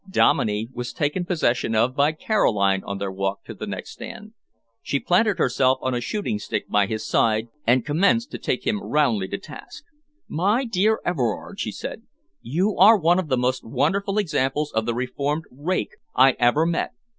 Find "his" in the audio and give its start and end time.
6.87-7.05